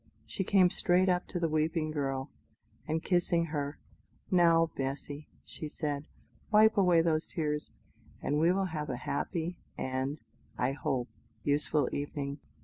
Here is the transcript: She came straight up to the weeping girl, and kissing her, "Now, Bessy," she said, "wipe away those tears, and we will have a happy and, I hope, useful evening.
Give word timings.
She 0.25 0.43
came 0.43 0.71
straight 0.71 1.09
up 1.09 1.27
to 1.27 1.39
the 1.39 1.47
weeping 1.47 1.91
girl, 1.91 2.31
and 2.87 3.03
kissing 3.03 3.49
her, 3.53 3.77
"Now, 4.31 4.71
Bessy," 4.75 5.27
she 5.45 5.67
said, 5.67 6.07
"wipe 6.51 6.75
away 6.75 7.03
those 7.03 7.27
tears, 7.27 7.71
and 8.19 8.39
we 8.39 8.51
will 8.51 8.65
have 8.73 8.89
a 8.89 8.97
happy 8.97 9.59
and, 9.77 10.17
I 10.57 10.71
hope, 10.71 11.07
useful 11.43 11.87
evening. 11.91 12.39